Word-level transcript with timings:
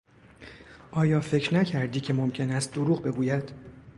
آیا 0.91 1.19
فکر 1.21 1.55
نکردی 1.55 1.99
که 1.99 2.13
ممکن 2.13 2.51
است 2.51 2.73
دروغ 2.73 3.03
بگوید؟ 3.03 3.51